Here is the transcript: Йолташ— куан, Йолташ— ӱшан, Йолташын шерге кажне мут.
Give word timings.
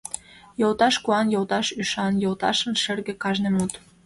Йолташ— 0.61 0.95
куан, 1.03 1.27
Йолташ— 1.33 1.67
ӱшан, 1.81 2.13
Йолташын 2.23 2.73
шерге 2.83 3.13
кажне 3.23 3.49
мут. 3.55 3.71